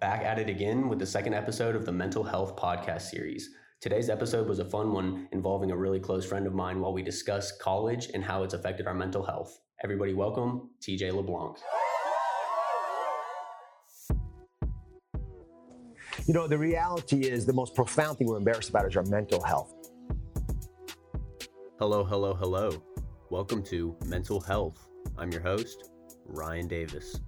Back 0.00 0.22
at 0.22 0.38
it 0.38 0.48
again 0.48 0.88
with 0.88 1.00
the 1.00 1.06
second 1.06 1.34
episode 1.34 1.74
of 1.74 1.84
the 1.84 1.90
Mental 1.90 2.22
Health 2.22 2.54
Podcast 2.54 3.02
series. 3.02 3.50
Today's 3.80 4.08
episode 4.08 4.48
was 4.48 4.60
a 4.60 4.64
fun 4.64 4.92
one 4.92 5.28
involving 5.32 5.72
a 5.72 5.76
really 5.76 5.98
close 5.98 6.24
friend 6.24 6.46
of 6.46 6.54
mine 6.54 6.78
while 6.78 6.92
we 6.92 7.02
discuss 7.02 7.50
college 7.58 8.08
and 8.14 8.22
how 8.22 8.44
it's 8.44 8.54
affected 8.54 8.86
our 8.86 8.94
mental 8.94 9.24
health. 9.24 9.58
Everybody, 9.82 10.14
welcome 10.14 10.70
TJ 10.80 11.12
LeBlanc. 11.12 11.56
You 16.26 16.34
know, 16.34 16.46
the 16.46 16.58
reality 16.58 17.28
is 17.28 17.44
the 17.44 17.52
most 17.52 17.74
profound 17.74 18.18
thing 18.18 18.28
we're 18.28 18.36
embarrassed 18.36 18.70
about 18.70 18.86
is 18.86 18.96
our 18.96 19.02
mental 19.02 19.42
health. 19.42 19.74
Hello, 21.80 22.04
hello, 22.04 22.34
hello. 22.34 22.70
Welcome 23.30 23.64
to 23.64 23.96
Mental 24.06 24.40
Health. 24.40 24.78
I'm 25.16 25.32
your 25.32 25.42
host, 25.42 25.90
Ryan 26.24 26.68
Davis. 26.68 27.18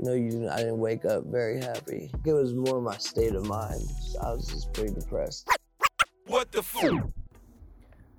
You 0.00 0.06
know, 0.06 0.14
you, 0.14 0.48
I 0.48 0.56
didn't 0.56 0.78
wake 0.78 1.04
up 1.04 1.26
very 1.26 1.60
happy. 1.60 2.10
It 2.24 2.32
was 2.32 2.54
more 2.54 2.80
my 2.80 2.96
state 2.96 3.34
of 3.34 3.46
mind. 3.46 3.82
I 4.22 4.32
was 4.32 4.46
just 4.46 4.72
pretty 4.72 4.94
depressed. 4.94 5.46
What 6.26 6.50
the 6.52 6.62
fuck? 6.62 7.10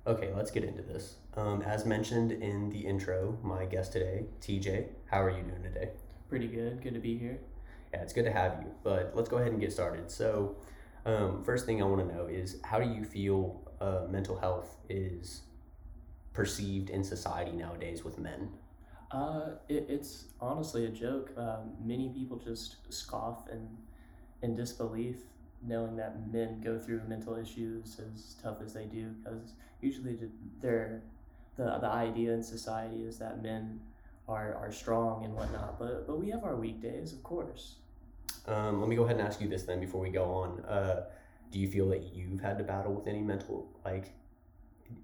Okay, 0.06 0.32
let's 0.36 0.52
get 0.52 0.62
into 0.62 0.82
this. 0.82 1.16
Um, 1.36 1.60
as 1.62 1.84
mentioned 1.84 2.30
in 2.30 2.70
the 2.70 2.78
intro, 2.78 3.36
my 3.42 3.64
guest 3.64 3.92
today, 3.92 4.26
TJ, 4.40 4.90
how 5.10 5.20
are 5.22 5.30
you 5.30 5.42
doing 5.42 5.64
today? 5.64 5.90
Pretty 6.28 6.46
good. 6.46 6.80
Good 6.82 6.94
to 6.94 7.00
be 7.00 7.18
here. 7.18 7.40
Yeah, 7.92 8.02
it's 8.02 8.12
good 8.12 8.26
to 8.26 8.32
have 8.32 8.62
you. 8.62 8.70
But 8.84 9.10
let's 9.16 9.28
go 9.28 9.38
ahead 9.38 9.50
and 9.50 9.60
get 9.60 9.72
started. 9.72 10.08
So, 10.08 10.54
um, 11.04 11.42
first 11.42 11.66
thing 11.66 11.82
I 11.82 11.86
want 11.86 12.08
to 12.08 12.14
know 12.14 12.26
is 12.26 12.60
how 12.62 12.78
do 12.78 12.88
you 12.88 13.02
feel 13.02 13.60
uh, 13.80 14.02
mental 14.08 14.38
health 14.38 14.76
is 14.88 15.40
perceived 16.32 16.90
in 16.90 17.02
society 17.02 17.50
nowadays 17.50 18.04
with 18.04 18.20
men? 18.20 18.50
Uh, 19.12 19.50
it, 19.68 19.86
it's 19.88 20.24
honestly 20.40 20.86
a 20.86 20.88
joke. 20.88 21.32
Um, 21.36 21.72
many 21.84 22.08
people 22.08 22.38
just 22.38 22.76
scoff 22.92 23.48
and 23.50 23.68
in 24.42 24.54
disbelief, 24.54 25.16
knowing 25.62 25.96
that 25.96 26.32
men 26.32 26.60
go 26.60 26.78
through 26.78 27.02
mental 27.06 27.36
issues 27.36 28.00
as 28.00 28.36
tough 28.42 28.56
as 28.64 28.72
they 28.72 28.86
do, 28.86 29.10
because 29.22 29.52
usually 29.80 30.18
they're 30.60 31.02
the 31.56 31.78
the 31.78 31.88
idea 31.88 32.32
in 32.32 32.42
society 32.42 33.02
is 33.04 33.18
that 33.18 33.42
men 33.42 33.80
are 34.28 34.54
are 34.54 34.72
strong 34.72 35.24
and 35.24 35.34
whatnot. 35.34 35.78
But 35.78 36.06
but 36.06 36.18
we 36.18 36.30
have 36.30 36.44
our 36.44 36.56
weak 36.56 36.80
days, 36.80 37.12
of 37.12 37.22
course. 37.22 37.76
Um, 38.46 38.80
let 38.80 38.88
me 38.88 38.96
go 38.96 39.04
ahead 39.04 39.18
and 39.18 39.26
ask 39.26 39.40
you 39.40 39.48
this 39.48 39.62
then 39.64 39.78
before 39.78 40.00
we 40.00 40.10
go 40.10 40.24
on. 40.24 40.60
Uh, 40.64 41.04
do 41.52 41.58
you 41.58 41.68
feel 41.68 41.88
that 41.90 42.14
you've 42.14 42.40
had 42.40 42.56
to 42.58 42.64
battle 42.64 42.94
with 42.94 43.06
any 43.06 43.20
mental 43.20 43.68
like 43.84 44.12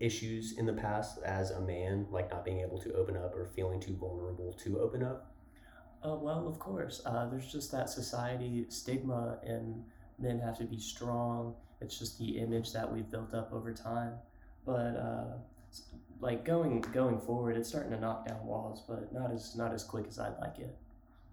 issues 0.00 0.56
in 0.58 0.66
the 0.66 0.72
past 0.72 1.18
as 1.24 1.50
a 1.50 1.60
man, 1.60 2.06
like 2.10 2.30
not 2.30 2.44
being 2.44 2.60
able 2.60 2.78
to 2.80 2.92
open 2.94 3.16
up 3.16 3.34
or 3.34 3.46
feeling 3.46 3.80
too 3.80 3.96
vulnerable 3.96 4.52
to 4.64 4.80
open 4.80 5.02
up? 5.02 5.32
Uh, 6.04 6.14
well, 6.14 6.46
of 6.46 6.58
course. 6.58 7.02
Uh, 7.04 7.28
there's 7.28 7.50
just 7.50 7.72
that 7.72 7.90
society 7.90 8.66
stigma, 8.68 9.38
and 9.44 9.82
men 10.18 10.38
have 10.38 10.56
to 10.58 10.64
be 10.64 10.78
strong. 10.78 11.54
It's 11.80 11.98
just 11.98 12.18
the 12.18 12.38
image 12.38 12.72
that 12.72 12.92
we've 12.92 13.10
built 13.10 13.34
up 13.34 13.52
over 13.52 13.72
time. 13.72 14.14
But 14.64 14.96
uh, 14.96 15.36
like 16.20 16.44
going 16.44 16.80
going 16.92 17.20
forward, 17.20 17.56
it's 17.56 17.68
starting 17.68 17.92
to 17.92 18.00
knock 18.00 18.26
down 18.26 18.44
walls, 18.44 18.82
but 18.88 19.12
not 19.12 19.32
as 19.32 19.56
not 19.56 19.72
as 19.72 19.84
quick 19.84 20.06
as 20.08 20.18
I'd 20.18 20.38
like 20.40 20.58
it. 20.58 20.76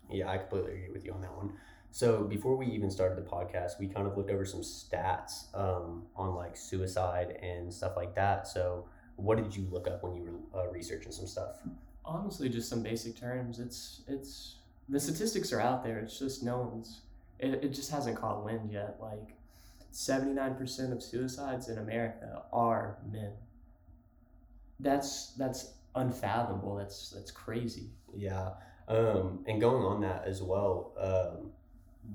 Yeah, 0.09 0.29
I 0.29 0.37
completely 0.37 0.73
agree 0.73 0.91
with 0.91 1.05
you 1.05 1.13
on 1.13 1.21
that 1.21 1.35
one. 1.35 1.53
So 1.95 2.25
before 2.25 2.57
we 2.57 2.65
even 2.65 2.91
started 2.91 3.17
the 3.17 3.21
podcast, 3.21 3.79
we 3.79 3.87
kind 3.87 4.05
of 4.05 4.17
looked 4.17 4.29
over 4.29 4.43
some 4.43 4.59
stats 4.59 5.45
um, 5.53 6.03
on 6.17 6.35
like 6.35 6.57
suicide 6.57 7.39
and 7.41 7.73
stuff 7.73 7.93
like 7.95 8.13
that. 8.15 8.49
So 8.49 8.89
what 9.15 9.41
did 9.41 9.55
you 9.55 9.65
look 9.71 9.87
up 9.87 10.03
when 10.03 10.13
you 10.13 10.45
were 10.51 10.59
uh, 10.59 10.67
researching 10.71 11.13
some 11.13 11.25
stuff? 11.25 11.55
Honestly, 12.03 12.49
just 12.49 12.67
some 12.67 12.83
basic 12.83 13.15
terms. 13.15 13.59
It's 13.59 14.01
it's 14.09 14.57
the 14.89 14.99
statistics 14.99 15.53
are 15.53 15.61
out 15.61 15.85
there. 15.85 15.99
It's 15.99 16.19
just 16.19 16.43
no 16.43 16.57
one's. 16.57 16.99
It, 17.39 17.63
it 17.63 17.69
just 17.69 17.89
hasn't 17.91 18.17
caught 18.17 18.43
wind 18.43 18.73
yet. 18.73 18.97
Like 18.99 19.37
seventy 19.91 20.33
nine 20.33 20.55
percent 20.55 20.91
of 20.91 21.01
suicides 21.01 21.69
in 21.69 21.77
America 21.77 22.43
are 22.51 22.97
men. 23.09 23.31
That's 24.81 25.27
that's 25.37 25.75
unfathomable. 25.95 26.75
That's 26.75 27.11
that's 27.11 27.31
crazy. 27.31 27.91
Yeah. 28.13 28.49
Um, 28.89 29.45
and 29.47 29.61
going 29.61 29.85
on 29.85 30.01
that 30.01 30.25
as 30.27 30.41
well, 30.41 30.91
um, 30.99 31.51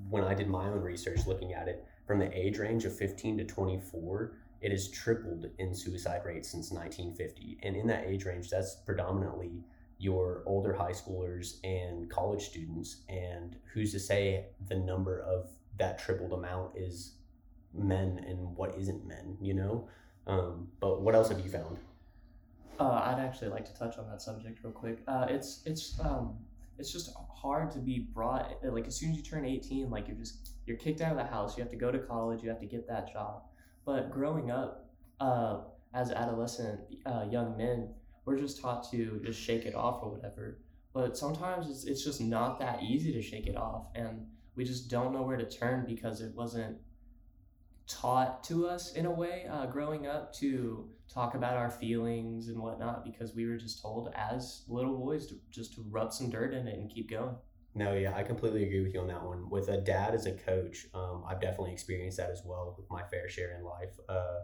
when 0.09 0.25
I 0.25 0.35
did 0.35 0.49
my 0.49 0.67
own 0.67 0.81
research 0.81 1.27
looking 1.27 1.53
at 1.55 1.69
it, 1.69 1.85
from 2.07 2.19
the 2.19 2.37
age 2.37 2.59
range 2.59 2.85
of 2.85 2.97
15 2.97 3.39
to 3.39 3.45
24, 3.45 4.33
it 4.61 4.71
has 4.73 4.89
tripled 4.89 5.47
in 5.59 5.75
suicide 5.75 6.23
rates 6.25 6.51
since 6.51 6.71
1950. 6.71 7.59
And 7.63 7.77
in 7.77 7.87
that 7.87 8.05
age 8.07 8.25
range, 8.25 8.51
that's 8.51 8.77
predominantly 8.85 9.65
your 9.99 10.43
older 10.47 10.73
high 10.73 10.93
schoolers 10.93 11.59
and 11.65 12.11
college 12.11 12.43
students. 12.43 13.03
And 13.09 13.57
who's 13.73 13.93
to 13.93 14.01
say 14.01 14.47
the 14.69 14.77
number 14.77 15.21
of 15.21 15.49
that 15.79 15.99
tripled 15.99 16.33
amount 16.33 16.77
is 16.77 17.15
men 17.73 18.25
and 18.27 18.57
what 18.57 18.75
isn't 18.77 19.07
men, 19.07 19.37
you 19.41 19.55
know? 19.55 19.89
Um, 20.27 20.69
but 20.81 21.01
what 21.01 21.15
else 21.15 21.29
have 21.29 21.41
you 21.41 21.51
found? 21.51 21.79
Uh, 22.79 23.03
I'd 23.05 23.21
actually 23.21 23.49
like 23.49 23.67
to 23.67 23.75
touch 23.75 23.99
on 23.99 24.09
that 24.09 24.23
subject 24.23 24.65
real 24.65 24.73
quick. 24.73 25.03
Uh, 25.07 25.27
it's 25.29 25.63
it's 25.67 26.01
um, 26.01 26.35
it's 26.81 26.93
just 26.93 27.15
hard 27.31 27.71
to 27.71 27.79
be 27.79 28.09
brought 28.13 28.57
like 28.65 28.87
as 28.87 28.97
soon 28.97 29.11
as 29.11 29.17
you 29.17 29.23
turn 29.23 29.45
18 29.45 29.91
like 29.91 30.09
you're 30.09 30.17
just 30.17 30.53
you're 30.67 30.77
kicked 30.77 31.01
out 31.01 31.13
of 31.13 31.19
the 31.19 31.25
house 31.25 31.57
you 31.57 31.63
have 31.63 31.71
to 31.71 31.77
go 31.77 31.93
to 31.93 31.99
college 31.99 32.43
you 32.43 32.49
have 32.49 32.61
to 32.61 32.67
get 32.67 32.89
that 32.89 33.13
job. 33.13 33.43
But 33.85 34.11
growing 34.11 34.51
up 34.51 34.91
uh, 35.21 35.61
as 35.95 36.11
adolescent 36.11 36.81
uh, 37.07 37.27
young 37.31 37.57
men 37.57 37.91
we're 38.25 38.39
just 38.39 38.61
taught 38.61 38.91
to 38.91 39.21
just 39.25 39.41
shake 39.41 39.65
it 39.65 39.75
off 39.75 40.01
or 40.03 40.11
whatever. 40.11 40.59
But 40.93 41.17
sometimes 41.17 41.69
it's, 41.69 41.85
it's 41.85 42.05
just 42.05 42.21
not 42.21 42.59
that 42.61 42.83
easy 42.83 43.13
to 43.13 43.23
shake 43.23 43.47
it 43.47 43.57
off 43.57 43.87
and 43.95 44.27
we 44.57 44.65
just 44.65 44.91
don't 44.91 45.13
know 45.13 45.23
where 45.23 45.37
to 45.37 45.49
turn 45.49 45.85
because 45.87 46.21
it 46.21 46.35
wasn't 46.35 46.77
taught 47.91 48.45
to 48.45 48.67
us 48.67 48.93
in 48.93 49.07
a 49.07 49.11
way 49.11 49.47
uh, 49.51 49.67
growing 49.67 50.07
up 50.07 50.33
to 50.35 50.89
talk 51.13 51.35
about 51.35 51.57
our 51.57 51.71
feelings 51.71 52.49
and 52.49 52.59
whatnot 52.59 53.05
because 53.05 53.35
we 53.35 53.47
were 53.47 53.57
just 53.57 53.83
told 53.83 54.13
as 54.15 54.63
little 54.69 54.97
boys 54.97 55.27
to 55.27 55.35
just 55.51 55.75
to 55.75 55.85
rub 55.91 56.13
some 56.13 56.31
dirt 56.31 56.55
in 56.55 56.69
it 56.69 56.79
and 56.79 56.91
keep 56.91 57.11
going. 57.11 57.35
No, 57.75 57.95
yeah, 57.95 58.15
I 58.17 58.23
completely 58.23 58.65
agree 58.65 58.83
with 58.83 58.95
you 58.95 59.01
on 59.01 59.09
that 59.09 59.23
one. 59.23 59.49
With 59.49 59.69
a 59.69 59.79
dad 59.79 60.15
as 60.15 60.27
a 60.27 60.33
coach, 60.33 60.87
um, 60.95 61.25
I've 61.29 61.41
definitely 61.41 61.73
experienced 61.73 62.17
that 62.19 62.31
as 62.31 62.43
well 62.45 62.75
with 62.77 62.91
my 62.91 63.03
fair 63.05 63.29
share 63.29 63.57
in 63.57 63.65
life. 63.65 63.99
Uh, 64.09 64.41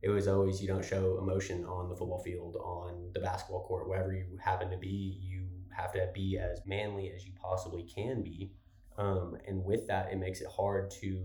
it 0.00 0.10
was 0.10 0.28
always 0.28 0.60
you 0.60 0.68
don't 0.68 0.84
show 0.84 1.18
emotion 1.18 1.64
on 1.64 1.88
the 1.88 1.96
football 1.96 2.22
field, 2.22 2.56
on 2.56 3.10
the 3.14 3.20
basketball 3.20 3.64
court, 3.64 3.88
wherever 3.88 4.12
you 4.12 4.24
happen 4.40 4.70
to 4.70 4.76
be. 4.76 5.18
You 5.20 5.46
have 5.76 5.92
to 5.92 6.08
be 6.12 6.38
as 6.38 6.60
manly 6.66 7.12
as 7.14 7.24
you 7.24 7.32
possibly 7.40 7.82
can 7.82 8.22
be. 8.22 8.52
Um, 8.98 9.36
and 9.46 9.64
with 9.64 9.86
that, 9.86 10.12
it 10.12 10.18
makes 10.18 10.40
it 10.40 10.48
hard 10.48 10.90
to 11.02 11.24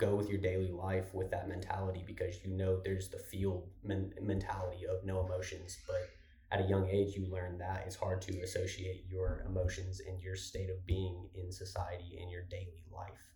go 0.00 0.16
with 0.16 0.28
your 0.30 0.40
daily 0.40 0.70
life 0.70 1.12
with 1.14 1.30
that 1.30 1.48
mentality 1.48 2.02
because 2.06 2.42
you 2.42 2.50
know 2.50 2.80
there's 2.82 3.08
the 3.08 3.18
field 3.18 3.68
men- 3.84 4.12
mentality 4.20 4.86
of 4.86 5.04
no 5.04 5.24
emotions 5.24 5.78
but 5.86 6.08
at 6.52 6.64
a 6.64 6.68
young 6.68 6.88
age 6.88 7.14
you 7.14 7.26
learn 7.30 7.58
that 7.58 7.84
it's 7.86 7.96
hard 7.96 8.20
to 8.22 8.40
associate 8.40 9.04
your 9.08 9.44
emotions 9.46 10.00
and 10.08 10.20
your 10.22 10.34
state 10.34 10.70
of 10.70 10.84
being 10.86 11.28
in 11.34 11.52
society 11.52 12.18
in 12.20 12.30
your 12.30 12.42
daily 12.50 12.82
life 12.90 13.30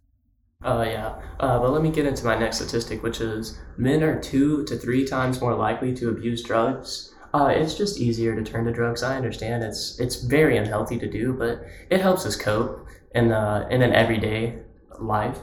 uh, 0.63 0.83
yeah. 0.89 1.21
Uh, 1.41 1.59
but 1.59 1.73
let 1.73 1.83
me 1.83 1.91
get 1.91 2.07
into 2.07 2.25
my 2.25 2.39
next 2.39 2.57
statistic, 2.57 3.03
which 3.03 3.21
is 3.21 3.59
men 3.77 4.03
are 4.03 4.19
two 4.19 4.65
to 4.65 4.79
three 4.79 5.07
times 5.07 5.39
more 5.39 5.55
likely 5.55 5.93
to 5.95 6.09
abuse 6.09 6.43
drugs. 6.43 7.13
Uh, 7.35 7.49
it's 7.49 7.75
just 7.75 8.01
easier 8.01 8.35
to 8.35 8.43
turn 8.43 8.65
to 8.65 8.73
drugs. 8.73 9.03
I 9.03 9.17
understand 9.17 9.63
it's 9.63 10.01
it's 10.01 10.23
very 10.23 10.57
unhealthy 10.57 10.99
to 11.01 11.11
do, 11.11 11.35
but 11.35 11.67
it 11.91 12.01
helps 12.01 12.25
us 12.25 12.35
cope 12.35 12.87
in 13.15 13.31
uh, 13.31 13.69
in 13.71 13.83
an 13.83 13.93
everyday 13.93 14.61
life. 14.99 15.39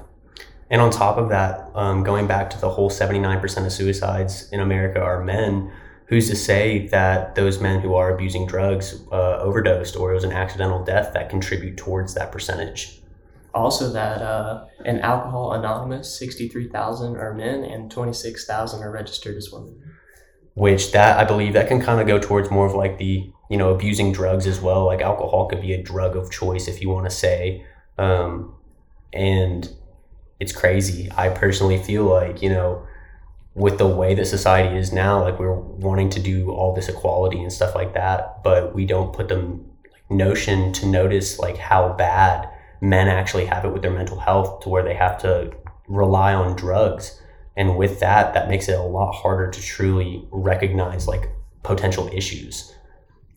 And 0.71 0.81
on 0.81 0.89
top 0.89 1.17
of 1.17 1.27
that, 1.29 1.69
um, 1.75 2.01
going 2.01 2.27
back 2.27 2.49
to 2.51 2.59
the 2.59 2.69
whole 2.69 2.89
79% 2.89 3.65
of 3.65 3.73
suicides 3.73 4.49
in 4.53 4.61
America 4.61 5.01
are 5.01 5.21
men, 5.21 5.69
who's 6.05 6.29
to 6.29 6.35
say 6.35 6.87
that 6.87 7.35
those 7.35 7.59
men 7.59 7.81
who 7.81 7.93
are 7.93 8.13
abusing 8.13 8.47
drugs 8.47 9.03
uh, 9.11 9.37
overdosed 9.39 9.97
or 9.97 10.11
it 10.11 10.15
was 10.15 10.23
an 10.23 10.31
accidental 10.31 10.81
death 10.81 11.11
that 11.13 11.29
contribute 11.29 11.75
towards 11.75 12.13
that 12.13 12.31
percentage? 12.31 13.01
Also, 13.53 13.91
that 13.91 14.21
uh, 14.21 14.65
in 14.85 15.01
Alcohol 15.01 15.51
Anonymous, 15.51 16.17
63,000 16.17 17.17
are 17.17 17.33
men 17.33 17.65
and 17.65 17.91
26,000 17.91 18.81
are 18.81 18.91
registered 18.91 19.35
as 19.35 19.51
women. 19.51 19.77
Which 20.53 20.93
that 20.93 21.19
I 21.19 21.25
believe 21.25 21.51
that 21.51 21.67
can 21.67 21.81
kind 21.81 21.99
of 21.99 22.07
go 22.07 22.17
towards 22.17 22.49
more 22.49 22.65
of 22.65 22.73
like 22.73 22.97
the 22.97 23.29
you 23.49 23.57
know 23.57 23.73
abusing 23.73 24.11
drugs 24.11 24.47
as 24.47 24.59
well. 24.59 24.85
Like 24.85 25.01
alcohol 25.01 25.47
could 25.47 25.61
be 25.61 25.73
a 25.73 25.81
drug 25.81 26.17
of 26.17 26.29
choice 26.29 26.67
if 26.67 26.81
you 26.81 26.89
want 26.89 27.09
to 27.09 27.09
say, 27.09 27.65
um, 27.97 28.53
and 29.13 29.73
it's 30.41 30.51
crazy. 30.51 31.07
I 31.15 31.29
personally 31.29 31.77
feel 31.77 32.05
like, 32.05 32.41
you 32.41 32.49
know, 32.49 32.83
with 33.53 33.77
the 33.77 33.87
way 33.87 34.15
that 34.15 34.25
society 34.25 34.75
is 34.75 34.91
now, 34.91 35.21
like 35.21 35.37
we're 35.37 35.53
wanting 35.53 36.09
to 36.09 36.19
do 36.19 36.49
all 36.49 36.73
this 36.73 36.89
equality 36.89 37.39
and 37.43 37.53
stuff 37.53 37.75
like 37.75 37.93
that, 37.93 38.43
but 38.43 38.73
we 38.73 38.87
don't 38.87 39.13
put 39.13 39.27
the 39.27 39.59
notion 40.09 40.73
to 40.73 40.87
notice 40.87 41.37
like 41.37 41.57
how 41.57 41.93
bad 41.93 42.49
men 42.81 43.07
actually 43.07 43.45
have 43.45 43.65
it 43.65 43.69
with 43.69 43.83
their 43.83 43.91
mental 43.91 44.19
health 44.19 44.61
to 44.61 44.69
where 44.69 44.81
they 44.81 44.95
have 44.95 45.19
to 45.19 45.53
rely 45.87 46.33
on 46.33 46.55
drugs. 46.55 47.21
And 47.55 47.77
with 47.77 47.99
that, 47.99 48.33
that 48.33 48.49
makes 48.49 48.67
it 48.67 48.79
a 48.79 48.83
lot 48.83 49.11
harder 49.11 49.51
to 49.51 49.61
truly 49.61 50.27
recognize 50.31 51.07
like 51.07 51.29
potential 51.61 52.09
issues. 52.11 52.73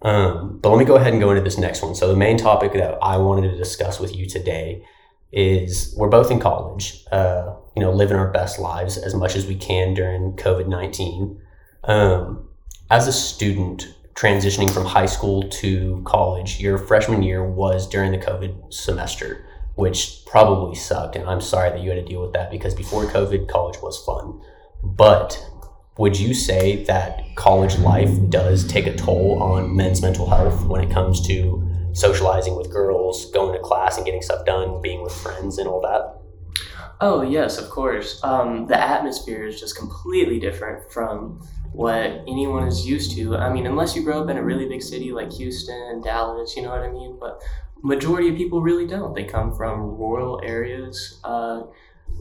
Um, 0.01 0.59
but 0.62 0.71
let 0.71 0.79
me 0.79 0.87
go 0.87 0.97
ahead 0.97 1.12
and 1.12 1.21
go 1.21 1.33
into 1.33 1.43
this 1.43 1.59
next 1.59 1.83
one. 1.83 1.95
So 1.95 2.09
the 2.09 2.17
main 2.17 2.39
topic 2.39 2.73
that 2.73 2.97
I 3.03 3.19
wanted 3.19 3.51
to 3.51 3.59
discuss 3.59 4.01
with 4.01 4.17
you 4.17 4.27
today 4.27 4.87
is 5.34 5.94
we're 5.98 6.08
both 6.08 6.31
in 6.31 6.38
college, 6.38 7.04
uh, 7.10 7.54
you 7.75 7.82
know, 7.82 7.92
living 7.92 8.16
our 8.16 8.31
best 8.31 8.58
lives 8.58 8.96
as 8.96 9.14
much 9.14 9.34
as 9.34 9.46
we 9.46 9.56
can 9.56 9.94
during 9.94 10.36
COVID 10.36 10.69
nineteen. 10.69 11.40
Um, 11.82 12.48
as 12.90 13.08
a 13.08 13.12
student 13.12 13.94
transitioning 14.14 14.72
from 14.72 14.84
high 14.84 15.06
school 15.06 15.42
to 15.48 16.00
college, 16.04 16.60
your 16.60 16.78
freshman 16.78 17.22
year 17.22 17.44
was 17.44 17.88
during 17.88 18.12
the 18.12 18.19
COVID 18.19 18.72
semester, 18.72 19.44
which 19.75 20.22
probably 20.26 20.76
sucked. 20.76 21.16
And 21.16 21.28
I'm 21.28 21.40
sorry 21.40 21.70
that 21.70 21.81
you 21.81 21.90
had 21.90 21.96
to 21.96 22.04
deal 22.04 22.22
with 22.22 22.32
that 22.34 22.50
because 22.50 22.75
before 22.75 23.04
COVID, 23.06 23.48
college 23.48 23.82
was 23.82 24.02
fun. 24.04 24.40
But 24.84 25.44
would 25.98 26.19
you 26.19 26.32
say 26.32 26.84
that 26.84 27.22
college 27.34 27.78
life 27.78 28.10
does 28.28 28.66
take 28.66 28.86
a 28.86 28.94
toll 28.94 29.42
on 29.42 29.75
men's 29.75 30.00
mental 30.00 30.28
health 30.28 30.64
when 30.64 30.82
it 30.82 30.92
comes 30.92 31.26
to 31.26 31.69
socializing 31.94 32.56
with 32.56 32.70
girls, 32.70 33.31
going 33.31 33.52
to 33.55 33.61
class 33.61 33.96
and 33.96 34.05
getting 34.05 34.23
stuff 34.23 34.44
done, 34.44 34.82
being 34.82 35.02
with 35.02 35.14
friends, 35.14 35.58
and 35.58 35.67
all 35.67 35.81
that? 35.81 36.20
Oh 37.00 37.23
yes, 37.23 37.58
of 37.58 37.70
course. 37.70 38.23
Um, 38.23 38.67
the 38.67 38.79
atmosphere 38.79 39.46
is 39.46 39.58
just 39.58 39.76
completely 39.76 40.38
different 40.38 40.93
from 40.93 41.41
what 41.73 42.23
anyone 42.29 42.69
is 42.69 42.87
used 42.87 43.17
to. 43.17 43.37
I 43.37 43.52
mean, 43.52 43.67
unless 43.67 43.96
you 43.96 44.02
grow 44.02 44.23
up 44.23 44.31
in 44.31 44.37
a 44.37 44.43
really 44.43 44.69
big 44.69 44.82
city 44.82 45.11
like 45.12 45.32
Houston, 45.32 46.00
Dallas, 46.02 46.56
you 46.56 46.62
know 46.62 46.70
what 46.70 46.81
I 46.81 46.91
mean. 46.91 47.17
But 47.19 47.43
majority 47.82 48.29
of 48.29 48.37
people 48.37 48.62
really 48.62 48.87
don't. 48.87 49.14
They 49.14 49.25
come 49.25 49.55
from 49.55 49.99
rural 49.99 50.41
areas 50.44 51.20
uh, 51.25 51.62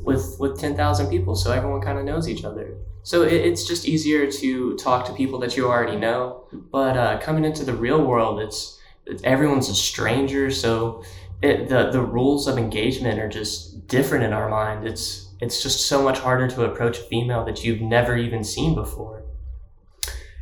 with 0.03 0.37
with 0.39 0.59
ten 0.59 0.75
thousand 0.75 1.09
people, 1.09 1.35
so 1.35 1.51
everyone 1.51 1.81
kind 1.81 1.99
of 1.99 2.05
knows 2.05 2.27
each 2.27 2.43
other. 2.43 2.75
So 3.03 3.23
it, 3.23 3.33
it's 3.33 3.67
just 3.67 3.85
easier 3.85 4.31
to 4.31 4.75
talk 4.77 5.05
to 5.05 5.13
people 5.13 5.39
that 5.39 5.55
you 5.55 5.67
already 5.67 5.97
know. 5.97 6.47
But 6.71 6.97
uh, 6.97 7.19
coming 7.19 7.45
into 7.45 7.63
the 7.63 7.73
real 7.73 8.03
world, 8.03 8.39
it's 8.39 8.79
everyone's 9.23 9.69
a 9.69 9.75
stranger, 9.75 10.51
so 10.51 11.03
it, 11.41 11.69
the 11.69 11.91
the 11.91 12.01
rules 12.01 12.47
of 12.47 12.57
engagement 12.57 13.19
are 13.19 13.29
just 13.29 13.87
different 13.87 14.23
in 14.23 14.33
our 14.33 14.49
mind. 14.49 14.87
It's 14.87 15.29
it's 15.41 15.61
just 15.61 15.87
so 15.87 16.01
much 16.01 16.19
harder 16.19 16.47
to 16.47 16.63
approach 16.65 16.99
a 16.99 17.03
female 17.03 17.43
that 17.45 17.63
you've 17.63 17.81
never 17.81 18.15
even 18.15 18.43
seen 18.43 18.75
before. 18.75 19.23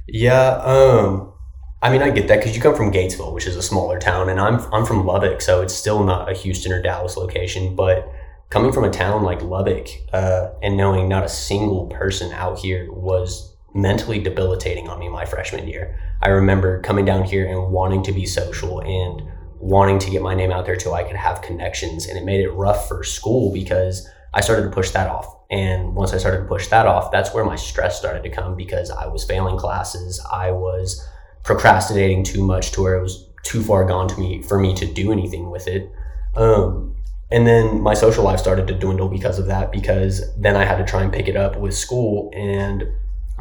Yeah, 0.08 0.62
um, 0.64 1.34
I 1.82 1.92
mean, 1.92 2.02
I 2.02 2.12
get 2.12 2.28
that 2.28 2.40
because 2.40 2.56
you 2.56 2.62
come 2.62 2.76
from 2.76 2.92
Gatesville, 2.92 3.34
which 3.34 3.48
is 3.48 3.56
a 3.56 3.62
smaller 3.62 4.00
town, 4.00 4.30
and 4.30 4.40
I'm 4.40 4.60
I'm 4.72 4.86
from 4.86 5.06
Lubbock, 5.06 5.42
so 5.42 5.62
it's 5.62 5.74
still 5.74 6.04
not 6.04 6.30
a 6.30 6.36
Houston 6.36 6.72
or 6.72 6.82
Dallas 6.82 7.18
location. 7.18 7.76
But 7.76 8.08
coming 8.50 8.72
from 8.72 8.84
a 8.84 8.92
town 8.92 9.24
like 9.24 9.42
Lubbock 9.42 9.88
uh, 10.14 10.50
and 10.62 10.78
knowing 10.78 11.10
not 11.10 11.24
a 11.24 11.30
single 11.30 11.88
person 11.88 12.32
out 12.34 12.60
here 12.60 12.92
was 12.92 13.56
mentally 13.74 14.20
debilitating 14.20 14.90
on 14.90 15.00
me 15.00 15.10
my 15.10 15.26
freshman 15.26 15.68
year. 15.68 15.98
I 16.22 16.30
remember 16.30 16.82
coming 16.82 17.06
down 17.06 17.24
here 17.24 17.48
and 17.48 17.72
wanting 17.72 18.04
to 18.04 18.12
be 18.12 18.26
social 18.26 18.82
and 18.82 19.24
wanting 19.60 20.00
to 20.00 20.10
get 20.10 20.22
my 20.22 20.36
name 20.36 20.52
out 20.52 20.66
there 20.66 20.76
till 20.76 20.94
I 20.94 21.04
could 21.04 21.16
have 21.16 21.42
connections, 21.42 22.08
and 22.08 22.18
it 22.18 22.26
made 22.26 22.42
it 22.42 22.50
rough 22.52 22.88
for 22.88 23.04
school 23.04 23.52
because 23.52 24.08
I 24.34 24.42
started 24.42 24.64
to 24.64 24.70
push 24.70 24.92
that 24.92 25.10
off. 25.10 25.36
And 25.50 25.96
once 25.96 26.14
I 26.14 26.18
started 26.18 26.40
to 26.40 26.46
push 26.46 26.68
that 26.68 26.86
off, 26.86 27.12
that's 27.12 27.34
where 27.34 27.44
my 27.44 27.56
stress 27.56 27.98
started 27.98 28.24
to 28.24 28.30
come 28.30 28.56
because 28.56 28.90
I 28.90 29.08
was 29.08 29.24
failing 29.24 29.58
classes. 29.58 30.26
I 30.32 30.52
was 30.52 31.06
procrastinating 31.44 32.24
too 32.24 32.46
much 32.46 32.72
to 32.74 32.82
where 32.82 32.96
it 32.96 33.02
was 33.02 33.28
too 33.44 33.62
far 33.64 33.84
gone 33.86 34.08
to 34.08 34.20
me 34.20 34.42
for 34.44 34.60
me 34.60 34.74
to 34.76 34.86
do 34.86 35.12
anything 35.12 35.50
with 35.50 35.68
it. 35.68 35.92
Um, 36.36 36.96
and 37.32 37.48
then 37.48 37.82
my 37.82 37.94
social 37.94 38.24
life 38.24 38.40
started 38.40 38.68
to 38.68 38.74
dwindle 38.74 39.08
because 39.08 39.40
of 39.40 39.48
that 39.48 39.72
because 39.72 40.36
then 40.38 40.56
I 40.56 40.66
had 40.66 40.78
to 40.78 40.86
try 40.86 41.02
and 41.02 41.12
pick 41.12 41.28
it 41.28 41.36
up 41.36 41.58
with 41.58 41.74
school 41.74 42.30
and 42.34 42.84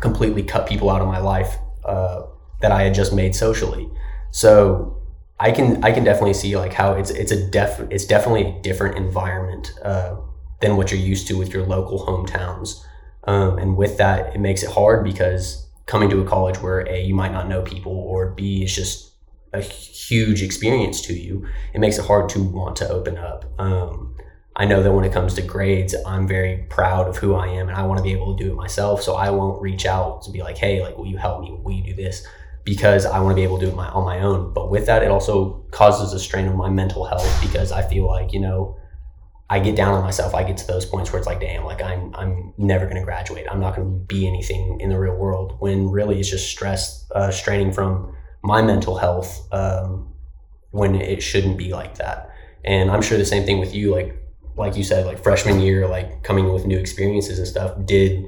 completely 0.01 0.43
cut 0.43 0.69
people 0.69 0.91
out 0.91 1.03
of 1.03 1.09
my 1.09 1.19
life 1.19 1.57
uh, 1.85 2.23
that 2.61 2.73
I 2.73 2.83
had 2.83 2.95
just 2.95 3.13
made 3.13 3.35
socially. 3.35 3.91
So 4.31 5.03
I 5.39 5.51
can 5.51 5.83
I 5.83 5.93
can 5.93 6.05
definitely 6.05 6.35
see 6.35 6.57
like 6.57 6.73
how 6.73 6.93
it's 6.93 7.11
it's 7.11 7.33
a 7.33 7.51
def 7.51 7.81
it's 7.91 8.05
definitely 8.05 8.47
a 8.47 8.63
different 8.63 8.97
environment 8.97 9.73
uh, 9.83 10.17
than 10.61 10.77
what 10.77 10.91
you're 10.91 11.01
used 11.01 11.27
to 11.29 11.39
with 11.39 11.53
your 11.53 11.65
local 11.65 12.07
hometowns. 12.07 12.85
Um, 13.25 13.59
and 13.59 13.77
with 13.77 13.99
that, 13.99 14.35
it 14.35 14.39
makes 14.39 14.63
it 14.63 14.71
hard 14.71 15.05
because 15.05 15.69
coming 15.87 16.09
to 16.11 16.21
a 16.21 16.25
college 16.25 16.61
where 16.63 16.81
A, 16.89 17.03
you 17.03 17.15
might 17.15 17.33
not 17.33 17.49
know 17.49 17.63
people, 17.63 17.93
or 17.93 18.31
B, 18.31 18.63
is 18.63 18.75
just 18.75 19.11
a 19.53 19.61
huge 19.61 20.43
experience 20.43 21.01
to 21.03 21.13
you, 21.13 21.47
it 21.75 21.81
makes 21.81 21.99
it 21.99 22.07
hard 22.07 22.29
to 22.31 22.43
want 22.43 22.77
to 22.77 22.89
open 22.89 23.19
up. 23.19 23.45
Um, 23.59 24.15
I 24.57 24.65
know 24.65 24.83
that 24.83 24.93
when 24.93 25.05
it 25.05 25.13
comes 25.13 25.35
to 25.35 25.43
grades, 25.43 25.95
I'm 26.07 26.29
very 26.29 26.67
proud 26.71 27.09
of 27.09 27.17
who 27.17 27.35
I 27.35 27.49
am 27.49 27.69
and 27.69 27.77
I 27.77 27.85
want 27.85 27.99
to 27.99 28.05
be 28.05 28.13
able 28.13 28.37
to 28.37 28.45
do 28.45 28.53
it 28.53 28.57
myself. 28.57 29.03
So 29.03 29.15
I 29.15 29.31
won't 29.31 29.61
reach 29.61 29.87
out 29.87 30.23
to 30.23 30.31
be 30.31 30.43
like, 30.43 30.59
hey, 30.59 30.83
like, 30.83 30.97
will 30.97 31.07
you 31.07 31.17
help 31.17 31.41
me? 31.41 31.57
Will 31.63 31.73
you 31.73 31.83
do 31.83 31.95
this? 31.95 32.27
Because 32.65 33.07
I 33.07 33.21
want 33.21 33.33
to 33.33 33.35
be 33.37 33.43
able 33.43 33.59
to 33.59 33.67
do 33.67 33.73
it 33.73 33.77
my, 33.77 33.89
on 33.89 34.05
my 34.05 34.21
own. 34.21 34.53
But 34.53 34.71
with 34.71 34.87
that, 34.87 35.03
it 35.03 35.11
also 35.11 35.65
causes 35.71 36.13
a 36.13 36.19
strain 36.19 36.47
on 36.47 36.57
my 36.57 36.69
mental 36.69 37.05
health 37.05 37.41
because 37.41 37.73
I 37.73 37.83
feel 37.83 38.07
like, 38.07 38.33
you 38.33 38.41
know, 38.41 38.77
I 39.49 39.59
get 39.59 39.75
down 39.75 39.95
on 39.95 40.03
myself. 40.03 40.35
I 40.35 40.45
get 40.45 40.57
to 40.59 40.67
those 40.67 40.85
points 40.85 41.11
where 41.11 41.19
it's 41.19 41.27
like, 41.27 41.41
damn, 41.41 41.65
like 41.65 41.83
I'm 41.83 42.15
I'm 42.15 42.55
never 42.57 42.87
gonna 42.87 43.03
graduate. 43.03 43.47
I'm 43.51 43.59
not 43.59 43.75
gonna 43.75 43.89
be 43.89 44.29
anything 44.29 44.81
in 44.81 44.91
the 44.91 44.99
real 44.99 45.17
world. 45.17 45.57
When 45.59 45.91
really 45.91 46.21
it's 46.21 46.31
just 46.31 46.49
stress, 46.49 47.07
uh, 47.15 47.33
straining 47.33 47.73
from 47.73 48.15
my 48.43 48.63
mental 48.63 48.97
health. 48.97 49.49
Um, 49.53 50.11
when 50.71 50.95
it 50.95 51.23
shouldn't 51.23 51.59
be 51.59 51.73
like 51.73 51.97
that. 51.99 52.31
And 52.65 52.91
I'm 52.91 53.03
sure 53.03 53.19
the 53.19 53.25
same 53.25 53.45
thing 53.45 53.59
with 53.59 53.75
you. 53.75 53.93
Like 53.95 54.17
like 54.57 54.77
you 54.77 54.85
said, 54.85 55.07
like 55.07 55.23
freshman 55.23 55.61
year, 55.61 55.89
like 55.89 56.23
coming 56.23 56.53
with 56.53 56.67
new 56.67 56.79
experiences 56.79 57.39
and 57.39 57.49
stuff. 57.49 57.75
Did 57.85 58.25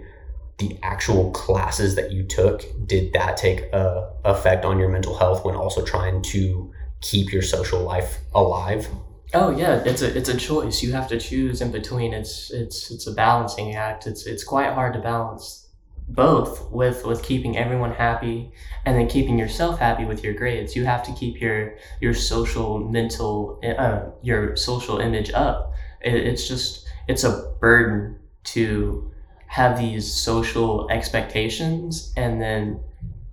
the 0.69 0.79
actual 0.83 1.31
classes 1.33 1.95
that 1.97 2.13
you 2.13 2.23
took 2.25 2.65
did 2.87 3.13
that 3.13 3.37
take 3.37 3.63
a 3.73 4.11
effect 4.25 4.65
on 4.65 4.79
your 4.79 4.89
mental 4.89 5.17
health 5.17 5.45
when 5.45 5.55
also 5.55 5.85
trying 5.85 6.23
to 6.23 6.73
keep 7.01 7.33
your 7.33 7.43
social 7.43 7.83
life 7.83 8.19
alive? 8.35 8.89
Oh 9.35 9.51
yeah, 9.51 9.83
it's 9.85 10.03
a 10.03 10.17
it's 10.17 10.29
a 10.29 10.37
choice. 10.37 10.83
You 10.83 10.93
have 10.93 11.09
to 11.09 11.19
choose 11.19 11.61
in 11.61 11.73
between. 11.73 12.13
It's 12.13 12.51
it's 12.51 12.91
it's 12.91 13.07
a 13.07 13.13
balancing 13.13 13.75
act. 13.75 14.07
It's 14.07 14.27
it's 14.27 14.45
quite 14.45 14.73
hard 14.73 14.93
to 14.95 15.01
balance 15.01 15.69
both 16.09 16.71
with 16.71 17.07
with 17.07 17.23
keeping 17.23 17.57
everyone 17.57 17.93
happy 17.93 18.53
and 18.85 18.97
then 18.97 19.09
keeping 19.09 19.39
yourself 19.39 19.79
happy 19.79 20.05
with 20.05 20.23
your 20.23 20.35
grades. 20.35 20.77
You 20.77 20.85
have 20.85 21.03
to 21.05 21.13
keep 21.13 21.41
your 21.41 21.77
your 22.01 22.15
social 22.15 22.79
mental 22.79 23.61
uh, 23.65 24.11
your 24.23 24.55
social 24.57 24.99
image 24.99 25.33
up. 25.33 25.73
It, 26.03 26.15
it's 26.15 26.47
just 26.47 26.87
it's 27.09 27.25
a 27.25 27.55
burden 27.61 28.19
to 28.45 29.12
have 29.53 29.79
these 29.79 30.11
social 30.11 30.89
expectations 30.89 32.11
and 32.17 32.41
then 32.41 32.81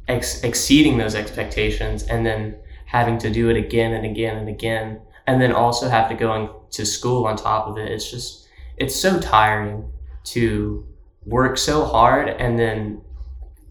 ex- 0.10 0.44
exceeding 0.44 0.98
those 0.98 1.16
expectations 1.16 2.04
and 2.04 2.26
then 2.26 2.54
having 2.88 3.18
to 3.18 3.30
do 3.30 3.50
it 3.50 3.56
again 3.56 3.94
and 3.94 4.06
again 4.06 4.36
and 4.36 4.50
again 4.50 5.00
and 5.28 5.42
then 5.42 5.54
also 5.54 5.88
have 5.88 6.10
to 6.10 6.16
go 6.16 6.66
to 6.70 6.86
school 6.86 7.26
on 7.26 7.38
top 7.38 7.68
of 7.70 7.78
it. 7.78 7.90
It's 7.90 8.12
just 8.12 8.50
it's 8.76 8.94
so 8.94 9.18
tiring 9.18 9.90
to 10.26 10.86
work 11.26 11.58
so 11.58 11.86
hard 11.86 12.28
and 12.28 12.60
then 12.60 13.02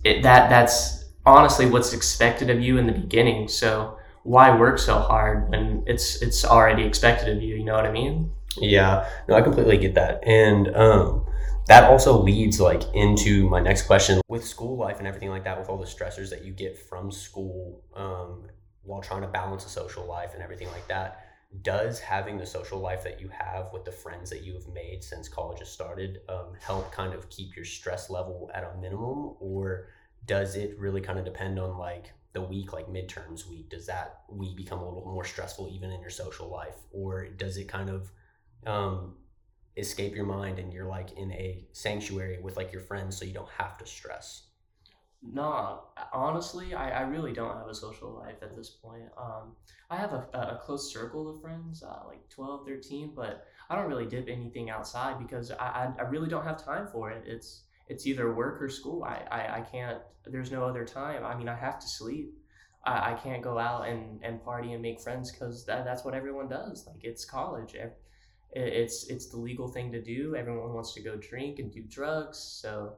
it, 0.03 0.23
that 0.23 0.49
that's 0.49 1.05
honestly 1.27 1.67
what's 1.67 1.93
expected 1.93 2.49
of 2.49 2.63
you 2.63 2.79
in 2.79 2.87
the 2.87 2.95
beginning. 2.95 3.49
So 3.49 3.99
why 4.23 4.57
work 4.57 4.79
so 4.79 4.99
hard 4.99 5.51
when 5.51 5.83
it's 5.87 6.23
it's 6.23 6.47
already 6.47 6.85
expected 6.85 7.37
of 7.37 7.43
you? 7.43 7.57
You 7.57 7.65
know 7.65 7.75
what 7.75 7.85
I 7.85 7.93
mean? 7.93 8.33
Yeah, 8.57 9.07
no, 9.29 9.35
I 9.35 9.43
completely 9.43 9.77
get 9.77 9.95
that, 9.97 10.27
and 10.27 10.75
um, 10.75 11.27
that 11.69 11.85
also 11.85 12.21
leads 12.21 12.61
like 12.61 12.83
into 12.95 13.49
my 13.49 13.61
next 13.61 13.83
question. 13.83 14.21
With 14.29 14.45
school 14.45 14.77
life 14.77 14.99
and 14.99 15.07
everything 15.07 15.31
like 15.31 15.45
that, 15.45 15.59
with 15.59 15.69
all 15.69 15.79
the 15.79 15.87
stressors 15.87 16.31
that 16.31 16.45
you 16.45 16.53
get 16.53 16.77
from 16.77 17.11
school 17.11 17.85
um, 17.95 18.49
while 18.83 19.01
trying 19.01 19.23
to 19.23 19.29
balance 19.29 19.65
a 19.65 19.69
social 19.69 20.07
life 20.07 20.35
and 20.35 20.43
everything 20.43 20.69
like 20.69 20.89
that 20.89 21.25
does 21.63 21.99
having 21.99 22.37
the 22.37 22.47
social 22.47 22.79
life 22.79 23.03
that 23.05 23.21
you 23.21 23.29
have 23.29 23.73
with 23.73 23.85
the 23.85 23.93
friends 23.93 24.29
that 24.31 24.43
you 24.43 24.53
have 24.53 24.69
made 24.69 25.03
since 25.03 25.29
college 25.29 25.61
has 25.61 25.71
started 25.71 26.21
um, 26.29 26.53
help 26.61 26.93
kind 26.93 27.15
of 27.15 27.29
keep 27.31 27.57
your 27.57 27.65
stress 27.65 28.11
level 28.11 28.51
at 28.55 28.65
a 28.65 28.81
minimum? 28.81 29.35
Or 29.41 29.89
does 30.27 30.57
it 30.57 30.79
really 30.79 31.01
kind 31.01 31.19
of 31.19 31.25
depend 31.25 31.59
on 31.59 31.79
like 31.79 32.13
the 32.35 32.43
week 32.43 32.73
like 32.73 32.89
midterms 32.89 33.49
week? 33.49 33.71
Does 33.71 33.87
that 33.87 34.21
week 34.29 34.57
become 34.57 34.81
a 34.81 34.85
little 34.85 35.11
more 35.11 35.25
stressful 35.25 35.71
even 35.73 35.91
in 35.91 36.01
your 36.01 36.11
social 36.11 36.49
life? 36.49 36.77
Or 36.93 37.29
does 37.29 37.57
it 37.57 37.67
kind 37.67 37.89
of 37.89 38.13
um, 38.67 39.15
escape 39.79 40.15
your 40.15 40.27
mind 40.27 40.59
and 40.59 40.73
you're 40.73 40.87
like 40.87 41.13
in 41.13 41.31
a 41.33 41.65
sanctuary 41.73 42.39
with 42.43 42.57
like 42.57 42.73
your 42.73 42.83
friends 42.83 43.17
so 43.17 43.25
you 43.25 43.33
don't 43.33 43.51
have 43.57 43.79
to 43.79 43.87
stress 43.87 44.49
no, 45.23 45.81
honestly, 46.13 46.75
I, 46.75 46.91
I 46.91 47.01
really 47.03 47.33
don't 47.33 47.57
have 47.57 47.67
a 47.67 47.75
social 47.75 48.11
life 48.11 48.37
at 48.41 48.57
this 48.57 48.71
point. 48.71 49.03
Um, 49.21 49.57
I 49.91 49.97
have 49.97 50.13
a, 50.13 50.29
a 50.33 50.61
close 50.63 50.93
circle 50.93 51.29
of 51.29 51.41
friends, 51.41 51.83
uh, 51.83 52.03
like 52.07 52.29
12, 52.29 52.67
13, 52.67 53.13
but 53.17 53.47
I 53.69 53.75
don't 53.75 53.89
really 53.89 54.07
dip 54.07 54.29
anything 54.29 54.71
outside 54.71 55.19
because 55.19 55.51
I, 55.51 55.57
I, 55.57 55.93
I 55.99 56.03
really 56.03 56.29
don't 56.29 56.45
have 56.45 56.63
time 56.65 56.87
for 56.87 57.11
it. 57.11 57.25
It's 57.27 57.65
it's 57.89 58.07
either 58.07 58.35
work 58.35 58.61
or 58.61 58.69
school. 58.69 59.03
I, 59.03 59.23
I, 59.31 59.59
I 59.59 59.61
can't, 59.63 59.99
there's 60.27 60.53
no 60.53 60.63
other 60.63 60.85
time. 60.85 61.25
I 61.25 61.35
mean, 61.35 61.49
I 61.49 61.55
have 61.55 61.79
to 61.81 61.89
sleep. 61.89 62.35
I, 62.85 63.13
I 63.13 63.15
can't 63.15 63.43
go 63.43 63.59
out 63.59 63.89
and, 63.89 64.21
and 64.23 64.45
party 64.45 64.75
and 64.75 64.83
make 64.83 65.01
friends 65.01 65.33
because 65.33 65.65
that, 65.65 65.87
that's 65.87 66.05
what 66.05 66.13
everyone 66.13 66.49
does. 66.49 66.87
Like, 66.87 67.03
it's 67.03 67.25
college. 67.25 67.75
It's, 68.53 69.05
it's 69.09 69.27
the 69.27 69.37
legal 69.37 69.69
thing 69.69 69.93
to 69.93 70.03
do. 70.03 70.35
Everyone 70.37 70.73
wants 70.73 70.95
to 70.95 71.01
go 71.03 71.17
drink 71.17 71.59
and 71.59 71.71
do 71.73 71.83
drugs. 71.83 72.39
So 72.39 72.95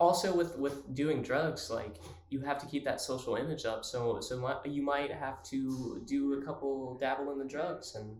also 0.00 0.34
with 0.34 0.58
with 0.58 0.92
doing 0.92 1.22
drugs 1.22 1.70
like 1.70 1.96
you 2.28 2.40
have 2.40 2.58
to 2.58 2.66
keep 2.66 2.84
that 2.84 3.00
social 3.00 3.36
image 3.36 3.64
up 3.64 3.84
so 3.84 4.18
so 4.20 4.36
mi- 4.40 4.72
you 4.72 4.82
might 4.82 5.12
have 5.12 5.40
to 5.44 6.02
do 6.04 6.32
a 6.34 6.44
couple 6.44 6.98
dabble 7.00 7.30
in 7.30 7.38
the 7.38 7.44
drugs 7.44 7.94
and 7.94 8.16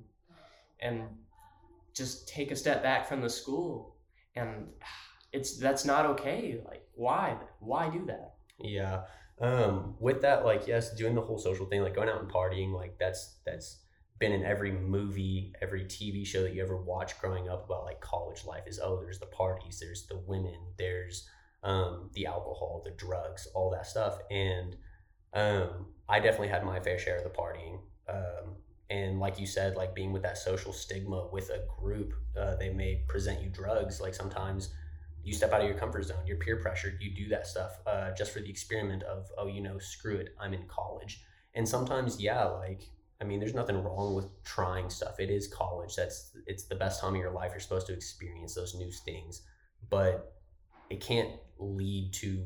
and 0.79 1.03
just 1.93 2.29
take 2.29 2.53
a 2.53 2.57
step 2.57 2.81
back 2.81 3.09
from 3.09 3.21
the 3.21 3.29
school 3.29 3.97
and 4.37 4.69
it's 5.33 5.59
that's 5.59 5.85
not 5.85 6.07
okay 6.07 6.61
like 6.65 6.87
why 6.95 7.37
why 7.59 7.91
do 7.91 8.07
that 8.07 8.35
Yeah. 8.59 9.03
Um, 9.41 9.97
with 9.99 10.23
that, 10.23 10.45
like, 10.45 10.69
yes, 10.69 10.95
doing 10.95 11.15
the 11.15 11.21
whole 11.21 11.39
social 11.39 11.67
thing, 11.67 11.83
like 11.83 11.95
going 11.95 12.09
out 12.09 12.21
and 12.21 12.31
partying, 12.31 12.73
like 12.73 12.99
that's 12.99 13.39
that's 13.45 13.81
been 14.25 14.33
in 14.33 14.45
every 14.47 14.73
movie, 14.73 15.53
every 15.61 15.85
TV 15.85 16.27
show 16.27 16.43
that 16.43 16.55
you 16.55 16.63
ever 16.63 16.79
watched 16.79 17.21
growing 17.21 17.51
up 17.51 17.67
about 17.67 17.85
like 17.85 18.01
college 18.01 18.43
life 18.47 18.63
is 18.67 18.81
oh, 18.83 18.99
there's 19.03 19.19
the 19.19 19.27
parties, 19.27 19.79
there's 19.79 20.07
the 20.07 20.17
women, 20.27 20.57
there's 20.79 21.29
um, 21.63 22.09
the 22.15 22.25
alcohol, 22.25 22.81
the 22.87 22.93
drugs, 22.93 23.47
all 23.55 23.71
that 23.71 23.87
stuff. 23.87 24.17
And 24.31 24.77
um, 25.35 25.89
I 26.09 26.21
definitely 26.21 26.49
had 26.49 26.65
my 26.65 26.81
fair 26.81 26.99
share 26.99 27.19
of 27.19 27.25
the 27.25 27.29
partying. 27.29 27.81
Um, 28.09 28.57
and 28.89 29.21
like 29.21 29.39
you 29.39 29.47
said, 29.47 29.77
like 29.77 29.95
being 29.95 30.11
with 30.11 30.23
that 30.23 30.39
social 30.39 30.73
stigma 30.73 31.27
with 31.31 31.51
a 31.51 31.61
group, 31.79 32.15
uh, 32.35 32.57
they 32.57 32.71
may 32.71 33.03
present 33.07 33.43
you 33.43 33.51
drugs. 33.51 34.01
Like 34.01 34.15
sometimes 34.15 34.73
you 35.23 35.35
step 35.35 35.53
out 35.53 35.61
of 35.61 35.69
your 35.69 35.77
comfort 35.77 36.05
zone, 36.05 36.27
you're 36.27 36.39
peer 36.39 36.57
pressured, 36.57 36.97
you 36.99 37.15
do 37.15 37.29
that 37.29 37.47
stuff 37.47 37.79
uh, 37.87 38.13
just 38.13 38.33
for 38.33 38.41
the 38.41 38.49
experiment 38.49 39.03
of, 39.03 39.31
oh, 39.37 39.49
you 39.49 39.61
know, 39.61 39.79
screw 39.79 40.17
it, 40.17 40.35
I'm 40.41 40.55
in 40.55 40.67
college. 40.67 41.23
And 41.55 41.69
sometimes, 41.69 42.23
yeah, 42.23 42.45
like, 42.45 42.89
I 43.21 43.25
mean, 43.25 43.41
there's 43.41 43.55
nothing 43.55 43.83
wrong 43.83 44.15
with 44.15 44.27
trying 44.45 44.91
stuff. 44.91 45.21
It 45.21 45.31
is 45.31 45.47
college. 45.49 45.97
That's 45.97 46.33
it's 46.47 46.65
the 46.65 46.75
best 46.75 47.01
time 47.01 47.15
of 47.15 47.21
your 47.21 47.31
life. 47.31 47.53
You're 47.53 47.61
supposed 47.61 47.87
to 47.87 47.93
experience 47.93 48.55
those 48.55 48.75
new 48.75 48.91
things, 48.91 49.43
but 49.89 50.35
it 50.91 51.01
can't 51.01 51.31
lead 51.59 52.13
to 52.15 52.45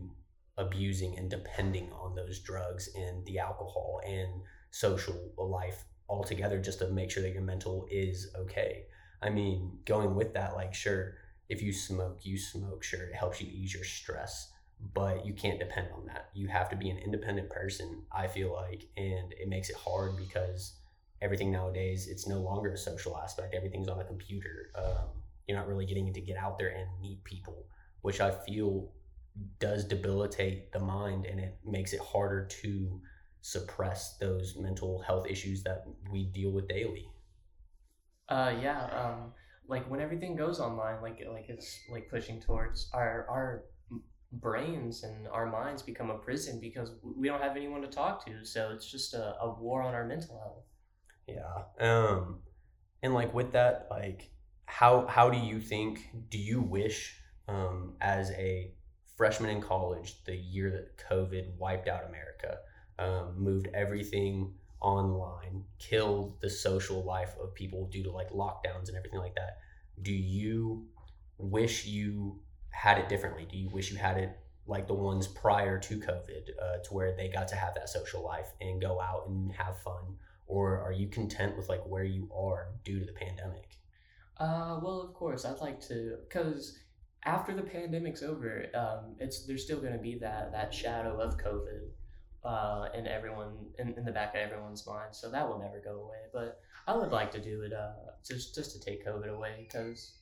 abusing 0.57 1.17
and 1.17 1.31
depending 1.31 1.91
on 1.93 2.15
those 2.15 2.41
drugs 2.41 2.91
and 2.95 3.25
the 3.27 3.39
alcohol 3.39 4.01
and 4.07 4.43
social 4.71 5.17
life 5.39 5.85
altogether 6.09 6.61
just 6.61 6.81
to 6.81 6.89
make 6.89 7.11
sure 7.11 7.23
that 7.23 7.33
your 7.33 7.43
mental 7.43 7.87
is 7.91 8.31
okay. 8.37 8.85
I 9.23 9.31
mean, 9.31 9.79
going 9.85 10.15
with 10.15 10.35
that, 10.35 10.55
like, 10.55 10.75
sure, 10.75 11.15
if 11.49 11.63
you 11.63 11.73
smoke, 11.73 12.21
you 12.23 12.39
smoke, 12.39 12.83
sure, 12.83 13.05
it 13.05 13.15
helps 13.15 13.41
you 13.41 13.49
ease 13.51 13.75
your 13.75 13.85
stress, 13.85 14.53
but 14.95 15.27
you 15.27 15.33
can't 15.33 15.59
depend 15.59 15.89
on 15.95 16.07
that. 16.07 16.31
You 16.35 16.49
have 16.49 16.69
to 16.71 16.77
be 16.77 16.91
an 16.91 16.99
independent 16.99 17.51
person, 17.51 18.03
I 18.13 18.27
feel 18.29 18.53
like, 18.53 18.85
and 18.97 19.33
it 19.33 19.49
makes 19.49 19.71
it 19.71 19.77
hard 19.77 20.17
because 20.17 20.75
everything 21.21 21.51
nowadays, 21.51 22.09
it's 22.09 22.27
no 22.29 22.41
longer 22.41 22.73
a 22.73 22.77
social 22.79 23.17
aspect. 23.19 23.55
Everything's 23.55 23.89
on 23.89 24.01
a 24.01 24.05
computer. 24.05 24.71
Um, 24.77 25.09
you're 25.47 25.57
not 25.59 25.67
really 25.69 25.87
getting 25.87 26.13
to 26.13 26.21
get 26.21 26.37
out 26.37 26.59
there 26.59 26.69
and 26.69 26.89
meet 27.01 27.25
people, 27.25 27.67
which 28.03 28.21
I 28.21 28.31
feel 28.31 28.93
does 29.61 29.85
debilitate 29.85 30.73
the 30.73 30.79
mind 30.81 31.27
and 31.27 31.39
it 31.41 31.59
makes 31.65 31.93
it 31.93 32.01
harder 32.01 32.45
to 32.47 33.01
suppress 33.41 34.17
those 34.19 34.57
mental 34.57 35.01
health 35.03 35.27
issues 35.29 35.63
that 35.63 35.85
we 36.11 36.25
deal 36.27 36.51
with 36.51 36.69
daily. 36.69 37.09
uh 38.29 38.53
yeah 38.61 38.85
um 38.93 39.33
like 39.69 39.89
when 39.91 40.01
everything 40.01 40.37
goes 40.37 40.61
online 40.61 41.01
like 41.03 41.23
like 41.31 41.47
it's 41.49 41.81
like 41.91 42.09
pushing 42.11 42.41
towards 42.41 42.91
our 42.93 43.27
our 43.29 43.65
brains 44.33 45.05
and 45.05 45.27
our 45.29 45.47
minds 45.47 45.83
become 45.83 46.11
a 46.11 46.19
prison 46.19 46.61
because 46.61 46.93
we 47.03 47.29
don't 47.29 47.43
have 47.43 47.57
anyone 47.57 47.81
to 47.81 47.89
talk 47.89 48.25
to 48.27 48.45
so 48.45 48.71
it's 48.75 48.91
just 48.91 49.15
a, 49.15 49.35
a 49.41 49.51
war 49.59 49.83
on 49.83 49.95
our 49.95 50.05
mental 50.05 50.39
health 50.39 50.65
Yeah. 51.27 51.65
Um 51.81 52.41
and 53.03 53.15
like 53.15 53.33
with 53.35 53.53
that, 53.53 53.87
like 53.91 54.31
how 54.67 55.07
how 55.07 55.31
do 55.31 55.39
you 55.39 55.61
think 55.61 56.11
do 56.29 56.39
you 56.39 56.61
wish 56.61 57.21
um 57.49 57.95
as 58.01 58.31
a 58.33 58.73
freshman 59.17 59.51
in 59.51 59.61
college, 59.61 60.23
the 60.25 60.37
year 60.37 60.71
that 60.71 60.97
COVID 61.11 61.57
wiped 61.59 61.89
out 61.89 62.05
America, 62.09 62.59
um, 62.99 63.35
moved 63.37 63.69
everything 63.75 64.55
online, 64.81 65.65
killed 65.79 66.41
the 66.41 66.49
social 66.49 67.03
life 67.05 67.35
of 67.43 67.53
people 67.55 67.89
due 67.89 68.05
to 68.05 68.13
like 68.13 68.31
lockdowns 68.31 68.89
and 68.89 68.97
everything 68.97 69.19
like 69.19 69.35
that. 69.35 69.59
Do 70.03 70.13
you 70.13 70.87
wish 71.39 71.87
you 71.87 72.41
had 72.71 72.99
it 72.99 73.09
differently? 73.09 73.47
Do 73.51 73.57
you 73.57 73.69
wish 73.71 73.91
you 73.91 73.97
had 73.97 74.19
it 74.19 74.39
like 74.67 74.87
the 74.87 74.95
ones 74.95 75.27
prior 75.27 75.79
to 75.79 75.99
COVID, 75.99 76.51
uh, 76.63 76.83
to 76.85 76.95
where 76.95 77.17
they 77.17 77.29
got 77.29 77.49
to 77.49 77.57
have 77.57 77.75
that 77.75 77.89
social 77.89 78.23
life 78.23 78.49
and 78.61 78.81
go 78.81 79.01
out 79.01 79.29
and 79.29 79.53
have 79.53 79.81
fun? 79.81 80.17
or 80.49 80.81
are 80.81 80.93
you 80.93 81.07
content 81.07 81.57
with 81.57 81.69
like 81.69 81.87
where 81.87 82.05
you 82.05 82.29
are 82.35 82.69
due 82.85 82.99
to 82.99 83.05
the 83.05 83.13
pandemic? 83.13 83.79
Uh, 84.39 84.81
well, 84.83 85.03
of 85.03 85.15
course, 85.15 85.45
I'd 85.45 85.61
like 85.61 85.81
to, 85.89 86.17
because 86.29 86.79
after 87.25 87.55
the 87.55 87.63
pandemic's 87.63 88.23
over, 88.23 88.65
um, 88.75 89.17
it's 89.19 89.47
there's 89.47 89.65
still 89.65 89.81
going 89.81 89.93
to 89.93 89.99
be 89.99 90.19
that 90.19 90.53
that 90.53 90.73
shadow 90.73 91.21
of 91.21 91.37
COVID, 91.37 91.91
uh, 92.45 92.89
in 92.97 93.07
everyone 93.07 93.53
in, 93.79 93.95
in 93.95 94.05
the 94.05 94.13
back 94.13 94.35
of 94.35 94.41
everyone's 94.41 94.87
mind. 94.87 95.15
So 95.15 95.31
that 95.31 95.47
will 95.47 95.59
never 95.59 95.81
go 95.85 96.01
away. 96.03 96.19
But 96.33 96.61
I 96.87 96.97
would 96.97 97.11
like 97.11 97.31
to 97.33 97.41
do 97.41 97.63
it, 97.63 97.73
uh, 97.73 98.13
just 98.27 98.55
just 98.55 98.73
to 98.73 98.81
take 98.81 99.07
COVID 99.07 99.29
away, 99.29 99.67
because 99.69 100.18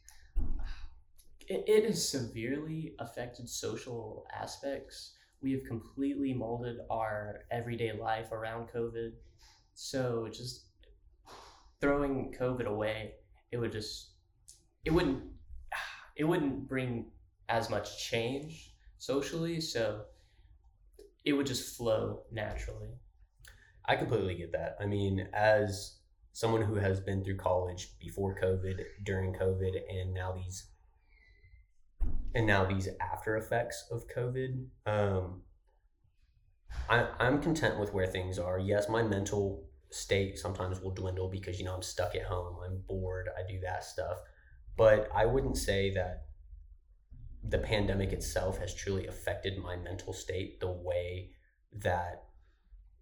it, 1.48 1.64
it 1.66 1.84
has 1.84 2.08
severely 2.08 2.94
affected 2.98 3.48
social 3.48 4.26
aspects. 4.34 5.14
We 5.40 5.52
have 5.52 5.64
completely 5.64 6.32
molded 6.32 6.78
our 6.90 7.44
everyday 7.50 7.92
life 7.92 8.32
around 8.32 8.68
COVID. 8.74 9.12
So 9.74 10.28
just 10.32 10.66
throwing 11.80 12.34
COVID 12.38 12.66
away, 12.66 13.12
it 13.52 13.58
would 13.58 13.72
just 13.72 14.10
it 14.84 14.90
wouldn't 14.90 15.22
it 16.16 16.24
wouldn't 16.24 16.68
bring 16.68 17.06
as 17.48 17.70
much 17.70 18.08
change 18.08 18.74
socially, 18.98 19.60
so 19.60 20.02
it 21.24 21.32
would 21.32 21.46
just 21.46 21.76
flow 21.76 22.22
naturally. 22.32 22.90
I 23.84 23.94
completely 23.96 24.34
get 24.34 24.52
that. 24.52 24.76
I 24.80 24.86
mean, 24.86 25.28
as 25.32 25.98
someone 26.32 26.62
who 26.62 26.74
has 26.74 27.00
been 27.00 27.24
through 27.24 27.36
college 27.36 27.98
before 28.00 28.38
COVID, 28.42 28.80
during 29.04 29.32
COVID, 29.32 29.72
and 29.88 30.12
now 30.12 30.32
these 30.32 30.66
and 32.36 32.46
now 32.46 32.66
these 32.66 32.86
after 33.00 33.38
effects 33.38 33.86
of 33.90 34.06
COVID, 34.14 34.66
um, 34.84 35.40
I, 36.90 37.08
I'm 37.18 37.40
content 37.40 37.80
with 37.80 37.94
where 37.94 38.06
things 38.06 38.38
are. 38.38 38.58
Yes, 38.58 38.90
my 38.90 39.02
mental 39.02 39.64
state 39.90 40.38
sometimes 40.38 40.82
will 40.82 40.90
dwindle 40.90 41.30
because 41.30 41.58
you 41.58 41.64
know 41.64 41.74
I'm 41.74 41.82
stuck 41.82 42.14
at 42.14 42.24
home, 42.24 42.58
I'm 42.62 42.82
bored, 42.86 43.30
I 43.34 43.50
do 43.50 43.58
that 43.60 43.84
stuff. 43.84 44.18
But 44.76 45.08
I 45.14 45.24
wouldn't 45.24 45.56
say 45.56 45.94
that 45.94 46.26
the 47.42 47.56
pandemic 47.56 48.12
itself 48.12 48.58
has 48.58 48.74
truly 48.74 49.06
affected 49.06 49.56
my 49.56 49.76
mental 49.76 50.12
state 50.12 50.60
the 50.60 50.70
way 50.70 51.30
that 51.72 52.24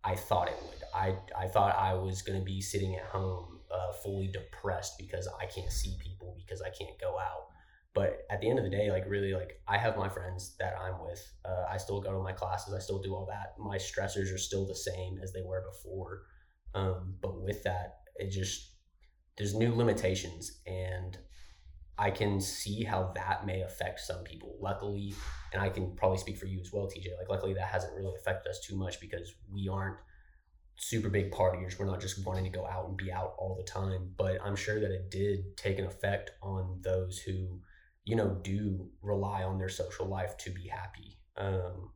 I 0.04 0.14
thought 0.14 0.46
it 0.46 0.62
would. 0.62 0.82
I 0.94 1.16
I 1.36 1.48
thought 1.48 1.76
I 1.76 1.94
was 1.94 2.22
going 2.22 2.38
to 2.38 2.44
be 2.44 2.60
sitting 2.60 2.94
at 2.94 3.06
home 3.06 3.58
uh, 3.68 3.94
fully 3.94 4.28
depressed 4.28 4.96
because 4.96 5.28
I 5.40 5.46
can't 5.46 5.72
see 5.72 5.96
people 5.98 6.36
because 6.38 6.62
I 6.62 6.70
can't 6.70 6.96
go 7.00 7.18
out. 7.18 7.48
But 7.94 8.26
at 8.30 8.40
the 8.40 8.50
end 8.50 8.58
of 8.58 8.64
the 8.64 8.70
day, 8.70 8.90
like 8.90 9.04
really, 9.08 9.34
like 9.34 9.60
I 9.68 9.78
have 9.78 9.96
my 9.96 10.08
friends 10.08 10.56
that 10.58 10.74
I'm 10.80 11.00
with. 11.04 11.22
Uh, 11.44 11.64
I 11.70 11.76
still 11.76 12.00
go 12.00 12.12
to 12.12 12.18
my 12.18 12.32
classes. 12.32 12.74
I 12.74 12.80
still 12.80 13.00
do 13.00 13.14
all 13.14 13.26
that. 13.26 13.54
My 13.58 13.76
stressors 13.76 14.34
are 14.34 14.38
still 14.38 14.66
the 14.66 14.74
same 14.74 15.18
as 15.22 15.32
they 15.32 15.42
were 15.42 15.64
before. 15.72 16.22
Um, 16.74 17.14
but 17.22 17.40
with 17.40 17.62
that, 17.62 17.98
it 18.16 18.30
just 18.30 18.72
there's 19.38 19.54
new 19.54 19.74
limitations, 19.74 20.60
and 20.66 21.18
I 21.98 22.10
can 22.10 22.40
see 22.40 22.82
how 22.82 23.12
that 23.14 23.46
may 23.46 23.62
affect 23.62 24.00
some 24.00 24.24
people. 24.24 24.56
Luckily, 24.60 25.14
and 25.52 25.62
I 25.62 25.68
can 25.68 25.94
probably 25.94 26.18
speak 26.18 26.36
for 26.36 26.46
you 26.46 26.60
as 26.60 26.72
well, 26.72 26.86
TJ. 26.86 27.16
Like, 27.18 27.28
luckily, 27.28 27.54
that 27.54 27.68
hasn't 27.68 27.94
really 27.94 28.14
affected 28.16 28.50
us 28.50 28.60
too 28.60 28.76
much 28.76 29.00
because 29.00 29.32
we 29.52 29.68
aren't 29.68 29.96
super 30.76 31.08
big 31.08 31.30
partiers. 31.30 31.78
We're 31.78 31.86
not 31.86 32.00
just 32.00 32.24
wanting 32.26 32.44
to 32.44 32.50
go 32.50 32.66
out 32.66 32.88
and 32.88 32.96
be 32.96 33.12
out 33.12 33.34
all 33.38 33.54
the 33.56 33.70
time. 33.70 34.10
But 34.16 34.38
I'm 34.44 34.56
sure 34.56 34.80
that 34.80 34.90
it 34.90 35.10
did 35.10 35.56
take 35.56 35.78
an 35.78 35.86
effect 35.86 36.32
on 36.42 36.80
those 36.82 37.18
who, 37.18 37.60
you 38.04 38.16
know, 38.16 38.38
do 38.42 38.88
rely 39.02 39.42
on 39.42 39.58
their 39.58 39.68
social 39.68 40.06
life 40.06 40.36
to 40.38 40.50
be 40.50 40.68
happy. 40.68 41.18
Um, 41.36 41.90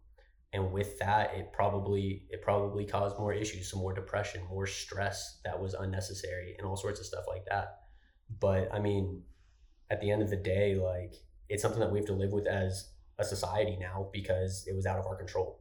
and 0.53 0.73
with 0.73 0.99
that, 0.99 1.35
it 1.35 1.53
probably 1.53 2.25
it 2.31 2.41
probably 2.43 2.87
caused 2.87 3.19
more 3.19 3.35
issues, 3.35 3.71
some 3.71 3.81
more 3.81 3.93
depression, 3.93 4.43
more 4.49 4.67
stress 4.67 5.41
that 5.45 5.61
was 5.61 5.75
unnecessary, 5.75 6.55
and 6.59 6.67
all 6.67 6.77
sorts 6.77 7.01
of 7.01 7.07
stuff 7.07 7.25
like 7.29 7.45
that. 7.51 7.81
But 8.41 8.73
I 8.73 8.79
mean, 8.79 9.23
at 9.91 10.01
the 10.01 10.11
end 10.11 10.23
of 10.23 10.31
the 10.31 10.37
day, 10.37 10.75
like 10.75 11.15
it's 11.49 11.63
something 11.63 11.81
that 11.81 11.93
we 11.93 11.99
have 11.99 12.07
to 12.07 12.15
live 12.15 12.31
with 12.31 12.47
as 12.47 12.91
a 13.19 13.25
society 13.25 13.77
now 13.79 14.09
because 14.13 14.65
it 14.67 14.75
was 14.75 14.87
out 14.87 14.99
of 14.99 15.07
our 15.07 15.17
control. 15.17 15.61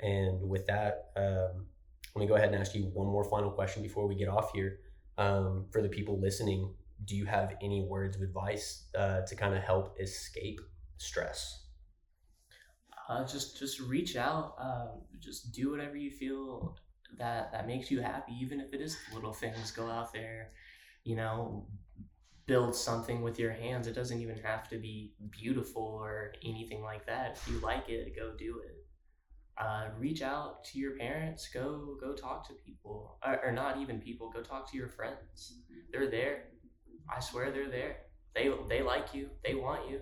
And 0.00 0.48
with 0.48 0.66
that, 0.66 1.10
um, 1.16 1.66
let 2.14 2.20
me 2.20 2.26
go 2.26 2.34
ahead 2.34 2.48
and 2.48 2.56
ask 2.56 2.74
you 2.74 2.84
one 2.92 3.06
more 3.06 3.24
final 3.24 3.50
question 3.50 3.82
before 3.82 4.06
we 4.06 4.14
get 4.16 4.28
off 4.28 4.52
here. 4.52 4.80
Um, 5.16 5.66
for 5.70 5.80
the 5.80 5.88
people 5.88 6.20
listening, 6.20 6.74
do 7.06 7.16
you 7.16 7.26
have 7.26 7.54
any 7.62 7.82
words 7.82 8.16
of 8.16 8.22
advice 8.22 8.86
uh, 8.96 9.22
to 9.22 9.36
kind 9.36 9.54
of 9.54 9.62
help 9.62 9.96
escape 10.00 10.60
stress? 10.98 11.64
Uh, 13.08 13.24
just 13.26 13.58
just 13.58 13.80
reach 13.80 14.16
out. 14.16 14.54
Um, 14.58 15.02
just 15.20 15.52
do 15.52 15.70
whatever 15.70 15.96
you 15.96 16.10
feel 16.10 16.76
that 17.18 17.52
that 17.52 17.66
makes 17.66 17.90
you 17.90 18.00
happy, 18.00 18.32
even 18.40 18.60
if 18.60 18.72
it 18.72 18.80
is 18.80 18.96
little 19.12 19.32
things. 19.32 19.70
Go 19.70 19.90
out 19.90 20.12
there, 20.12 20.52
you 21.04 21.16
know, 21.16 21.66
build 22.46 22.74
something 22.74 23.22
with 23.22 23.38
your 23.38 23.52
hands. 23.52 23.86
It 23.86 23.94
doesn't 23.94 24.20
even 24.20 24.38
have 24.38 24.68
to 24.70 24.78
be 24.78 25.12
beautiful 25.30 25.82
or 25.82 26.32
anything 26.42 26.82
like 26.82 27.06
that. 27.06 27.36
If 27.36 27.52
you 27.52 27.58
like 27.60 27.88
it, 27.88 28.16
go 28.16 28.32
do 28.36 28.60
it. 28.64 28.76
Uh, 29.56 29.88
reach 29.98 30.20
out 30.22 30.64
to 30.64 30.78
your 30.78 30.96
parents. 30.96 31.48
Go 31.52 31.96
go 32.00 32.14
talk 32.14 32.46
to 32.48 32.54
people, 32.54 33.18
or, 33.24 33.44
or 33.44 33.52
not 33.52 33.78
even 33.78 34.00
people. 34.00 34.30
Go 34.30 34.42
talk 34.42 34.70
to 34.70 34.76
your 34.76 34.88
friends. 34.88 35.58
They're 35.92 36.10
there. 36.10 36.44
I 37.08 37.20
swear 37.20 37.50
they're 37.50 37.68
there. 37.70 37.96
They 38.34 38.50
they 38.68 38.82
like 38.82 39.14
you. 39.14 39.30
They 39.44 39.54
want 39.54 39.88
you. 39.90 40.00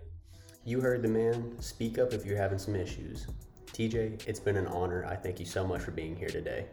You 0.65 0.81
heard 0.81 1.03
the 1.03 1.09
man. 1.09 1.61
Speak 1.61 1.99
up 1.99 2.13
if 2.13 2.25
you're 2.25 2.37
having 2.37 2.59
some 2.59 2.77
issues. 2.77 3.27
TJ, 3.73 4.27
it's 4.29 4.41
been 4.41 4.57
an 4.57 4.67
honor. 4.69 5.05
I 5.07 5.17
thank 5.17 5.41
you 5.41 5.47
so 5.47 5.67
much 5.67 5.81
for 5.83 5.91
being 5.91 6.15
here 6.17 6.29
today. 6.29 6.67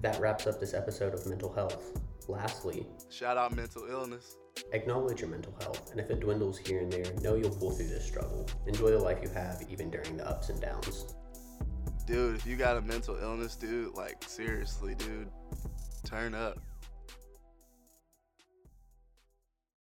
That 0.00 0.18
wraps 0.20 0.46
up 0.46 0.60
this 0.60 0.74
episode 0.74 1.14
of 1.14 1.26
Mental 1.26 1.52
Health. 1.52 2.00
Lastly, 2.28 2.86
Shout 3.10 3.36
out 3.36 3.54
mental 3.54 3.86
illness. 3.90 4.36
acknowledge 4.72 5.20
your 5.20 5.28
mental 5.28 5.54
health, 5.60 5.90
and 5.90 6.00
if 6.00 6.10
it 6.10 6.20
dwindles 6.20 6.56
here 6.58 6.80
and 6.80 6.90
there, 6.90 7.04
know 7.22 7.34
you'll 7.34 7.50
pull 7.54 7.70
through 7.70 7.88
this 7.88 8.06
struggle. 8.06 8.48
Enjoy 8.66 8.90
the 8.90 8.98
life 8.98 9.18
you 9.22 9.28
have, 9.30 9.62
even 9.68 9.90
during 9.90 10.16
the 10.16 10.26
ups 10.26 10.48
and 10.48 10.58
downs. 10.60 11.14
Dude, 12.06 12.36
if 12.36 12.46
you 12.46 12.56
got 12.56 12.76
a 12.78 12.80
mental 12.82 13.16
illness, 13.20 13.56
dude, 13.56 13.94
like 13.94 14.22
seriously, 14.26 14.94
dude, 14.94 15.28
turn 16.04 16.34
up. 16.34 16.58